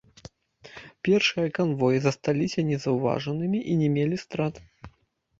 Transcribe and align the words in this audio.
Першыя 1.07 1.49
канвоі 1.57 1.99
засталіся 2.05 2.63
незаўважанымі 2.69 3.59
і 3.75 3.77
не 3.83 3.89
мелі 3.99 4.17
страт. 4.23 4.55